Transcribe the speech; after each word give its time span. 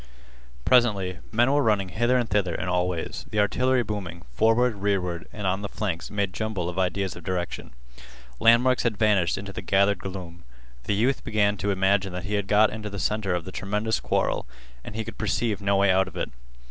Presently, 0.65 1.19
men 1.31 1.51
were 1.51 1.61
running 1.61 1.89
hither 1.89 2.17
and 2.17 2.27
thither 2.27 2.55
in 2.55 2.67
all 2.67 2.87
ways. 2.87 3.23
The 3.29 3.39
artillery 3.39 3.83
booming, 3.83 4.23
forward, 4.33 4.77
rearward, 4.77 5.27
and 5.31 5.45
on 5.45 5.61
the 5.61 5.69
flanks 5.69 6.09
made 6.09 6.33
jumble 6.33 6.67
of 6.69 6.79
ideas 6.79 7.15
of 7.15 7.23
direction. 7.23 7.69
Landmarks 8.39 8.81
had 8.81 8.97
vanished 8.97 9.37
into 9.37 9.53
the 9.53 9.61
gathered 9.61 9.99
gloom. 9.99 10.43
The 10.85 10.95
youth 10.95 11.23
began 11.23 11.55
to 11.57 11.69
imagine 11.69 12.13
that 12.13 12.23
he 12.25 12.33
had 12.33 12.47
got 12.47 12.71
into 12.71 12.89
the 12.89 12.97
center 12.97 13.35
of 13.35 13.45
the 13.45 13.51
tremendous 13.51 13.99
quarrel, 13.99 14.47
and 14.83 14.95
he 14.95 15.05
could 15.05 15.19
perceive 15.19 15.61
no 15.61 15.77
way 15.77 15.91
out 15.91 16.07
of 16.07 16.17
it. 16.17 16.31